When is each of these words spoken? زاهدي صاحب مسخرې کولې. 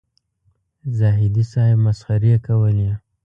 زاهدي 0.97 1.43
صاحب 1.51 1.77
مسخرې 1.85 2.33
کولې. 2.45 2.91